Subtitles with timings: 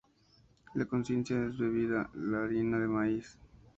[0.73, 3.37] La consistencia es debida a la harina de maíz.